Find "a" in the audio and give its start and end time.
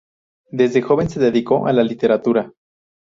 1.67-1.73